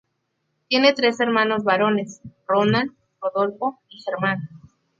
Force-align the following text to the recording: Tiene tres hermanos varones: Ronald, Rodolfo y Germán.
Tiene 0.67 0.93
tres 0.93 1.19
hermanos 1.19 1.63
varones: 1.63 2.21
Ronald, 2.47 2.91
Rodolfo 3.21 3.77
y 3.87 3.99
Germán. 4.01 4.49